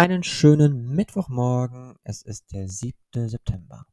Einen 0.00 0.22
schönen 0.22 0.94
Mittwochmorgen. 0.94 1.94
Es 2.04 2.22
ist 2.22 2.52
der 2.52 2.68
7. 2.68 2.94
September. 3.28 3.84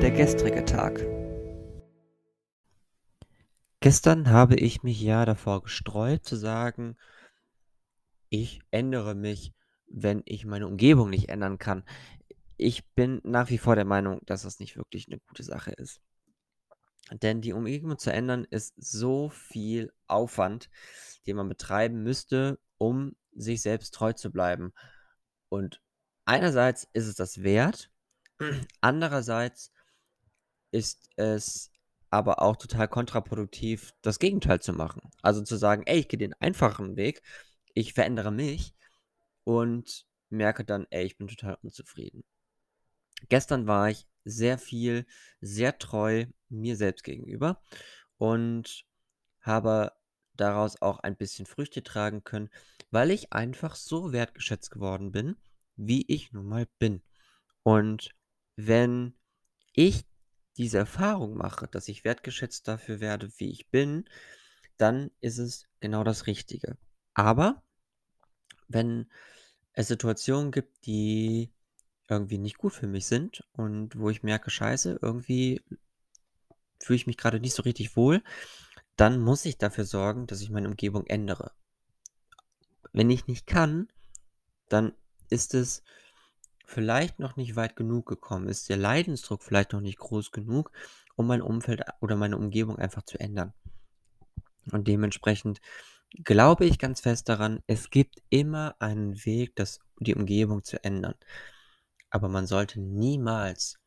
Der 0.00 0.10
gestrige 0.12 0.64
Tag. 0.64 1.04
Gestern 3.80 4.30
habe 4.30 4.54
ich 4.56 4.82
mich 4.82 4.98
ja 4.98 5.26
davor 5.26 5.62
gestreut 5.62 6.24
zu 6.24 6.36
sagen, 6.36 6.96
ich 8.30 8.62
ändere 8.70 9.14
mich, 9.14 9.52
wenn 9.88 10.22
ich 10.24 10.46
meine 10.46 10.66
Umgebung 10.66 11.10
nicht 11.10 11.28
ändern 11.28 11.58
kann. 11.58 11.84
Ich 12.56 12.86
bin 12.94 13.20
nach 13.24 13.50
wie 13.50 13.58
vor 13.58 13.76
der 13.76 13.84
Meinung, 13.84 14.20
dass 14.24 14.44
das 14.44 14.58
nicht 14.58 14.78
wirklich 14.78 15.06
eine 15.06 15.18
gute 15.18 15.42
Sache 15.42 15.72
ist. 15.72 16.00
Denn 17.12 17.40
die 17.40 17.52
Umgebung 17.52 17.98
zu 17.98 18.12
ändern 18.12 18.44
ist 18.50 18.74
so 18.76 19.28
viel 19.28 19.92
Aufwand, 20.08 20.68
den 21.26 21.36
man 21.36 21.48
betreiben 21.48 22.02
müsste, 22.02 22.58
um 22.78 23.14
sich 23.32 23.62
selbst 23.62 23.94
treu 23.94 24.12
zu 24.12 24.30
bleiben. 24.30 24.72
Und 25.48 25.80
einerseits 26.24 26.88
ist 26.92 27.06
es 27.06 27.14
das 27.14 27.42
wert, 27.42 27.90
andererseits 28.80 29.72
ist 30.72 31.08
es 31.16 31.70
aber 32.10 32.42
auch 32.42 32.56
total 32.56 32.88
kontraproduktiv, 32.88 33.92
das 34.02 34.18
Gegenteil 34.18 34.60
zu 34.60 34.72
machen. 34.72 35.02
Also 35.22 35.42
zu 35.42 35.56
sagen, 35.56 35.82
ey, 35.86 36.00
ich 36.00 36.08
gehe 36.08 36.18
den 36.18 36.34
einfachen 36.34 36.96
Weg, 36.96 37.22
ich 37.74 37.94
verändere 37.94 38.32
mich 38.32 38.74
und 39.44 40.06
merke 40.28 40.64
dann, 40.64 40.86
ey, 40.90 41.04
ich 41.04 41.16
bin 41.18 41.28
total 41.28 41.56
unzufrieden. 41.62 42.24
Gestern 43.28 43.66
war 43.66 43.90
ich 43.90 44.06
sehr 44.24 44.58
viel, 44.58 45.06
sehr 45.40 45.78
treu 45.78 46.26
mir 46.48 46.76
selbst 46.76 47.04
gegenüber 47.04 47.60
und 48.18 48.84
habe 49.40 49.92
daraus 50.34 50.82
auch 50.82 51.00
ein 51.00 51.16
bisschen 51.16 51.46
Früchte 51.46 51.82
tragen 51.82 52.24
können, 52.24 52.50
weil 52.90 53.10
ich 53.10 53.32
einfach 53.32 53.74
so 53.76 54.12
wertgeschätzt 54.12 54.70
geworden 54.70 55.12
bin, 55.12 55.36
wie 55.76 56.04
ich 56.08 56.32
nun 56.32 56.46
mal 56.46 56.66
bin. 56.78 57.02
Und 57.62 58.10
wenn 58.56 59.14
ich 59.72 60.04
diese 60.56 60.78
Erfahrung 60.78 61.36
mache, 61.36 61.68
dass 61.68 61.88
ich 61.88 62.04
wertgeschätzt 62.04 62.66
dafür 62.68 63.00
werde, 63.00 63.30
wie 63.38 63.50
ich 63.50 63.68
bin, 63.70 64.08
dann 64.76 65.10
ist 65.20 65.38
es 65.38 65.66
genau 65.80 66.04
das 66.04 66.26
Richtige. 66.26 66.76
Aber 67.14 67.62
wenn 68.68 69.10
es 69.72 69.88
Situationen 69.88 70.50
gibt, 70.50 70.86
die 70.86 71.52
irgendwie 72.08 72.38
nicht 72.38 72.58
gut 72.58 72.72
für 72.72 72.86
mich 72.86 73.06
sind 73.06 73.44
und 73.52 73.98
wo 73.98 74.10
ich 74.10 74.22
merke, 74.22 74.50
scheiße, 74.50 74.98
irgendwie 75.02 75.62
fühle 76.80 76.96
ich 76.96 77.06
mich 77.06 77.16
gerade 77.16 77.40
nicht 77.40 77.54
so 77.54 77.62
richtig 77.62 77.96
wohl, 77.96 78.22
dann 78.96 79.20
muss 79.20 79.44
ich 79.44 79.58
dafür 79.58 79.84
sorgen, 79.84 80.26
dass 80.26 80.40
ich 80.40 80.50
meine 80.50 80.68
Umgebung 80.68 81.06
ändere. 81.06 81.52
Wenn 82.92 83.10
ich 83.10 83.26
nicht 83.26 83.46
kann, 83.46 83.88
dann 84.68 84.92
ist 85.28 85.54
es 85.54 85.82
vielleicht 86.64 87.18
noch 87.18 87.36
nicht 87.36 87.56
weit 87.56 87.76
genug 87.76 88.06
gekommen, 88.06 88.48
ist 88.48 88.68
der 88.68 88.76
Leidensdruck 88.76 89.42
vielleicht 89.42 89.72
noch 89.72 89.80
nicht 89.80 89.98
groß 89.98 90.32
genug, 90.32 90.72
um 91.14 91.26
mein 91.26 91.42
Umfeld 91.42 91.82
oder 92.00 92.16
meine 92.16 92.36
Umgebung 92.36 92.78
einfach 92.78 93.02
zu 93.02 93.18
ändern. 93.18 93.52
Und 94.72 94.88
dementsprechend 94.88 95.60
glaube 96.24 96.64
ich 96.64 96.78
ganz 96.78 97.00
fest 97.00 97.28
daran, 97.28 97.62
es 97.66 97.90
gibt 97.90 98.22
immer 98.30 98.74
einen 98.78 99.24
Weg, 99.24 99.54
das, 99.56 99.80
die 100.00 100.14
Umgebung 100.14 100.64
zu 100.64 100.82
ändern. 100.82 101.14
Aber 102.16 102.30
man 102.30 102.46
sollte 102.46 102.80
niemals 102.80 103.78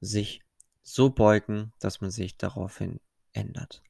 sich 0.00 0.42
so 0.82 1.08
beugen, 1.08 1.72
dass 1.78 2.00
man 2.00 2.10
sich 2.10 2.36
daraufhin 2.36 2.98
ändert. 3.32 3.80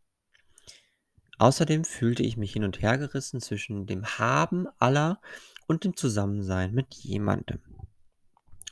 Außerdem 1.38 1.84
fühlte 1.84 2.22
ich 2.22 2.36
mich 2.36 2.52
hin 2.52 2.64
und 2.64 2.82
her 2.82 2.98
gerissen 2.98 3.40
zwischen 3.40 3.86
dem 3.86 4.04
Haben 4.04 4.66
aller 4.78 5.18
und 5.66 5.84
dem 5.84 5.96
Zusammensein 5.96 6.74
mit 6.74 6.92
jemandem. 6.92 7.62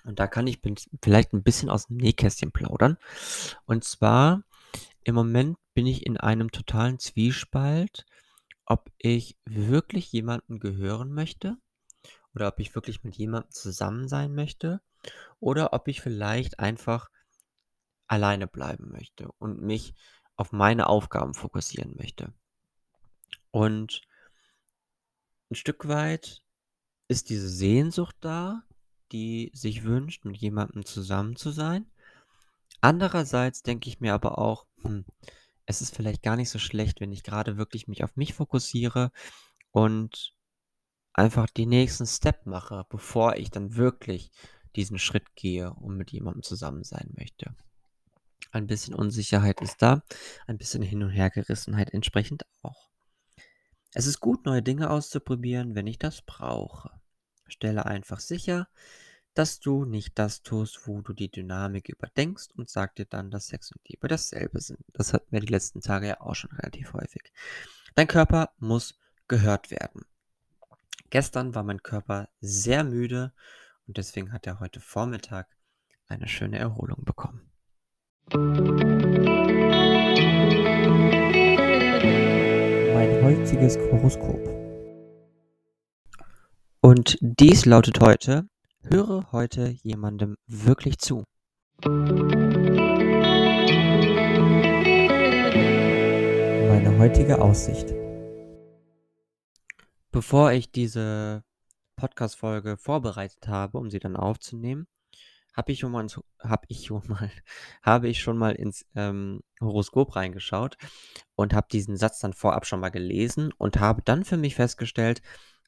Und 0.05 0.19
da 0.19 0.27
kann 0.27 0.47
ich 0.47 0.61
vielleicht 1.03 1.33
ein 1.33 1.43
bisschen 1.43 1.71
aus 1.71 1.87
dem 1.87 1.97
Nähkästchen 1.97 2.53
plaudern. 2.53 2.99
Und 3.65 3.85
zwar, 3.85 4.43
im 5.05 5.15
Moment 5.15 5.57
bin 5.73 5.87
ich 5.87 6.05
in 6.05 6.19
einem 6.19 6.53
totalen 6.53 6.99
Zwiespalt, 6.99 8.05
ob 8.67 8.93
ich 8.99 9.39
wirklich 9.47 10.13
jemanden 10.13 10.61
gehören 10.61 11.15
möchte 11.15 11.57
oder 12.35 12.49
ob 12.49 12.61
ich 12.61 12.75
wirklich 12.75 13.05
mit 13.05 13.17
jemandem 13.17 13.51
zusammen 13.53 14.07
sein 14.07 14.35
möchte 14.35 14.83
oder 15.41 15.73
ob 15.73 15.89
ich 15.89 16.01
vielleicht 16.01 16.59
einfach 16.59 17.09
alleine 18.07 18.47
bleiben 18.47 18.91
möchte 18.91 19.31
und 19.39 19.63
mich 19.63 19.95
auf 20.37 20.53
meine 20.53 20.87
Aufgaben 20.87 21.35
fokussieren 21.35 21.95
möchte. 21.97 22.33
Und 23.51 24.03
ein 25.51 25.55
Stück 25.55 25.89
weit 25.89 26.43
ist 27.09 27.31
diese 27.31 27.49
Sehnsucht 27.49 28.17
da, 28.21 28.63
die 29.13 29.51
sich 29.55 29.85
wünscht, 29.85 30.25
mit 30.25 30.37
jemandem 30.37 30.85
zusammen 30.85 31.37
zu 31.37 31.51
sein. 31.51 31.91
Andererseits 32.81 33.63
denke 33.63 33.89
ich 33.89 34.01
mir 34.01 34.15
aber 34.15 34.39
auch, 34.39 34.67
hm, 34.83 35.05
es 35.67 35.81
ist 35.81 35.95
vielleicht 35.95 36.23
gar 36.23 36.37
nicht 36.37 36.51
so 36.51 36.59
schlecht, 36.59 37.01
wenn 37.01 37.13
ich 37.13 37.23
gerade 37.23 37.57
wirklich 37.57 37.89
mich 37.89 38.05
auf 38.05 38.17
mich 38.17 38.35
fokussiere 38.35 39.11
und 39.71 40.35
einfach 41.13 41.49
die 41.51 41.67
nächsten 41.67 42.07
Step 42.07 42.47
mache, 42.47 42.87
bevor 42.89 43.37
ich 43.37 43.51
dann 43.51 43.77
wirklich 43.77 44.31
diesen 44.77 44.99
Schritt 44.99 45.35
gehe 45.35 45.73
und 45.73 45.97
mit 45.97 46.11
jemandem 46.11 46.43
zusammen 46.43 46.85
sein 46.85 47.13
möchte. 47.17 47.55
Ein 48.51 48.67
bisschen 48.67 48.95
Unsicherheit 48.95 49.61
ist 49.61 49.83
da, 49.83 50.03
ein 50.47 50.59
bisschen 50.59 50.83
Hin- 50.83 51.03
und 51.03 51.11
Hergerissenheit 51.11 51.93
entsprechend 51.93 52.45
auch. 52.63 52.89
Es 53.95 54.07
ist 54.07 54.21
gut, 54.21 54.47
neue 54.47 54.63
Dinge 54.63 54.91
auszuprobieren, 54.91 55.75
wenn 55.75 55.87
ich 55.87 55.99
das 55.99 56.23
brauche. 56.23 56.91
Stelle 57.47 57.87
einfach 57.87 58.21
sicher, 58.21 58.69
dass 59.35 59.61
du 59.61 59.85
nicht 59.85 60.19
das 60.19 60.43
tust, 60.43 60.87
wo 60.87 61.01
du 61.01 61.13
die 61.13 61.31
Dynamik 61.31 61.89
überdenkst 61.89 62.49
und 62.57 62.69
sag 62.69 62.97
dir 62.97 63.07
dann, 63.07 63.31
dass 63.31 63.47
Sex 63.47 63.71
und 63.73 63.81
Liebe 63.89 64.09
dasselbe 64.09 64.61
sind. 64.61 64.81
Das 64.93 65.13
hatten 65.13 65.31
wir 65.31 65.41
die 65.41 65.53
letzten 65.53 65.81
Tage 65.81 66.09
ja 66.09 66.21
auch 66.21 66.35
schon 66.35 66.51
relativ 66.53 66.93
häufig. 66.93 67.23
Dein 67.95 68.09
Körper 68.09 68.51
muss 68.59 68.99
gehört 69.29 69.71
werden. 69.71 70.07
Gestern 71.11 71.55
war 71.55 71.63
mein 71.63 71.83
Körper 71.83 72.29
sehr 72.41 72.85
müde 72.85 73.33
und 73.89 73.97
deswegen 73.97 74.33
hat 74.33 74.47
er 74.47 74.61
heute 74.61 74.79
Vormittag 74.81 75.49
eine 76.07 76.29
schöne 76.29 76.59
Erholung 76.59 77.05
bekommen. 77.05 77.51
Mein 82.95 83.25
heutiges 83.25 83.79
Horoskop. 83.79 84.47
Und 86.81 87.17
dies 87.21 87.65
lautet 87.65 88.01
heute, 88.01 88.47
höre 88.83 89.33
heute 89.33 89.69
jemandem 89.83 90.37
wirklich 90.47 90.99
zu. 90.99 91.25
Meine 96.69 96.99
heutige 96.99 97.41
Aussicht. 97.41 97.95
Bevor 100.11 100.53
ich 100.53 100.71
diese 100.73 101.43
Podcast-Folge 101.99 102.77
vorbereitet 102.77 103.49
habe, 103.49 103.77
um 103.79 103.91
sie 103.91 103.99
dann 103.99 104.17
aufzunehmen, 104.17 104.87
habe 105.53 105.73
ich 105.73 105.81
schon 105.81 105.91
mal, 105.91 106.07
habe 106.39 106.67
ich 106.69 106.87
schon 106.87 107.03
ich 108.05 108.21
schon 108.21 108.39
mal 108.39 108.55
ins 108.55 108.87
ähm, 108.95 109.41
Horoskop 109.61 110.15
reingeschaut 110.15 110.77
und 111.35 111.53
habe 111.53 111.67
diesen 111.71 111.97
Satz 111.97 112.21
dann 112.21 112.33
vorab 112.33 112.65
schon 112.65 112.81
mal 112.81 112.91
gelesen 112.91 113.53
und 113.59 113.81
habe 113.81 114.03
dann 114.03 114.25
für 114.25 114.37
mich 114.37 114.55
festgestellt, 114.55 115.21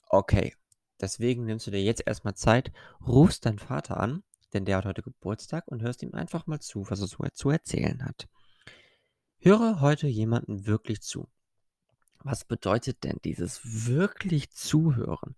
okay, 0.08 0.54
deswegen 1.00 1.44
nimmst 1.44 1.66
du 1.66 1.72
dir 1.72 1.82
jetzt 1.82 2.06
erstmal 2.06 2.34
Zeit, 2.34 2.72
rufst 3.04 3.44
deinen 3.44 3.58
Vater 3.58 3.98
an, 3.98 4.22
denn 4.52 4.64
der 4.64 4.76
hat 4.76 4.84
heute 4.84 5.02
Geburtstag 5.02 5.66
und 5.66 5.82
hörst 5.82 6.02
ihm 6.02 6.14
einfach 6.14 6.46
mal 6.46 6.60
zu, 6.60 6.88
was 6.88 7.00
er 7.00 7.08
so 7.08 7.24
zu 7.32 7.50
erzählen 7.50 8.04
hat. 8.04 8.28
Höre 9.40 9.80
heute 9.80 10.06
jemanden 10.06 10.66
wirklich 10.66 11.00
zu. 11.00 11.28
Was 12.22 12.44
bedeutet 12.44 13.02
denn 13.02 13.18
dieses 13.24 13.60
wirklich 13.64 14.50
zuhören? 14.50 15.34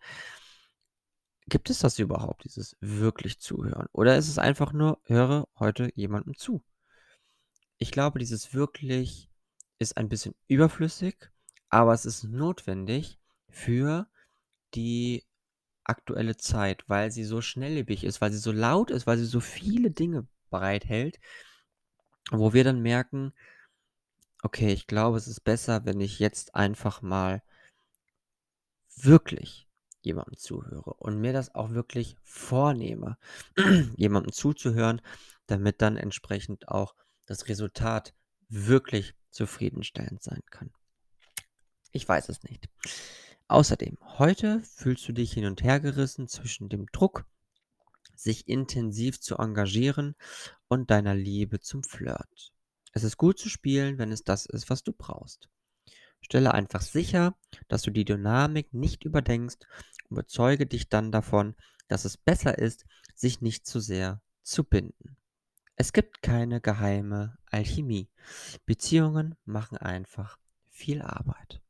Gibt 1.48 1.70
es 1.70 1.80
das 1.80 1.98
überhaupt, 1.98 2.44
dieses 2.44 2.76
wirklich 2.80 3.40
zuhören? 3.40 3.88
Oder 3.92 4.16
ist 4.16 4.28
es 4.28 4.38
einfach 4.38 4.72
nur, 4.72 5.00
höre 5.04 5.48
heute 5.58 5.90
jemandem 5.94 6.36
zu? 6.36 6.62
Ich 7.78 7.90
glaube, 7.90 8.18
dieses 8.18 8.54
wirklich 8.54 9.28
ist 9.78 9.96
ein 9.96 10.08
bisschen 10.08 10.34
überflüssig, 10.46 11.30
aber 11.68 11.92
es 11.92 12.06
ist 12.06 12.24
notwendig 12.24 13.18
für 13.48 14.06
die 14.74 15.24
aktuelle 15.84 16.36
Zeit, 16.36 16.84
weil 16.88 17.10
sie 17.10 17.24
so 17.24 17.40
schnelllebig 17.40 18.04
ist, 18.04 18.20
weil 18.20 18.30
sie 18.30 18.38
so 18.38 18.52
laut 18.52 18.90
ist, 18.90 19.06
weil 19.06 19.18
sie 19.18 19.24
so 19.24 19.40
viele 19.40 19.90
Dinge 19.90 20.26
bereithält, 20.50 21.18
wo 22.30 22.52
wir 22.52 22.62
dann 22.62 22.80
merken, 22.80 23.32
okay, 24.42 24.72
ich 24.72 24.86
glaube, 24.86 25.18
es 25.18 25.26
ist 25.26 25.40
besser, 25.40 25.84
wenn 25.84 26.00
ich 26.00 26.18
jetzt 26.18 26.54
einfach 26.54 27.02
mal 27.02 27.42
wirklich 28.96 29.68
jemandem 30.02 30.36
zuhöre 30.36 30.94
und 30.94 31.20
mir 31.20 31.32
das 31.32 31.54
auch 31.54 31.70
wirklich 31.70 32.16
vornehme, 32.22 33.16
jemandem 33.96 34.32
zuzuhören, 34.32 35.00
damit 35.46 35.82
dann 35.82 35.96
entsprechend 35.96 36.68
auch 36.68 36.94
das 37.26 37.48
Resultat 37.48 38.14
wirklich 38.48 39.14
zufriedenstellend 39.30 40.22
sein 40.22 40.42
kann. 40.50 40.70
Ich 41.92 42.08
weiß 42.08 42.28
es 42.28 42.42
nicht. 42.42 42.68
Außerdem, 43.48 43.98
heute 44.18 44.60
fühlst 44.60 45.06
du 45.08 45.12
dich 45.12 45.32
hin 45.32 45.46
und 45.46 45.62
her 45.62 45.80
gerissen 45.80 46.28
zwischen 46.28 46.68
dem 46.68 46.86
Druck, 46.92 47.26
sich 48.14 48.48
intensiv 48.48 49.20
zu 49.20 49.36
engagieren 49.36 50.14
und 50.68 50.90
deiner 50.90 51.14
Liebe 51.14 51.60
zum 51.60 51.82
Flirt. 51.82 52.52
Es 52.92 53.04
ist 53.04 53.16
gut 53.16 53.38
zu 53.38 53.48
spielen, 53.48 53.98
wenn 53.98 54.12
es 54.12 54.22
das 54.22 54.46
ist, 54.46 54.70
was 54.70 54.82
du 54.82 54.92
brauchst. 54.92 55.48
Stelle 56.20 56.54
einfach 56.54 56.82
sicher, 56.82 57.36
dass 57.68 57.82
du 57.82 57.90
die 57.90 58.04
Dynamik 58.04 58.72
nicht 58.72 59.04
überdenkst 59.04 59.66
überzeuge 60.12 60.66
dich 60.66 60.88
dann 60.88 61.10
davon, 61.10 61.54
dass 61.88 62.04
es 62.04 62.16
besser 62.16 62.58
ist, 62.58 62.84
sich 63.14 63.40
nicht 63.40 63.66
zu 63.66 63.80
sehr 63.80 64.20
zu 64.42 64.64
binden. 64.64 65.16
Es 65.76 65.92
gibt 65.92 66.22
keine 66.22 66.60
geheime 66.60 67.38
Alchemie. 67.46 68.10
Beziehungen 68.66 69.34
machen 69.44 69.78
einfach 69.78 70.38
viel 70.68 71.00
Arbeit. 71.00 71.61